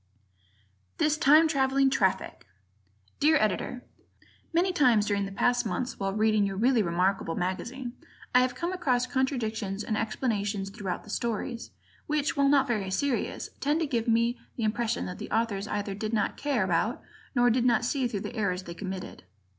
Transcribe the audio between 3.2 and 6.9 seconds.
Editor: Many times during the past months, while reading your really